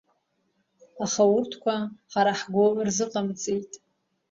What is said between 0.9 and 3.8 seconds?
Аха урҭқәа ҳара ҳгәы рзыҟамҵеит.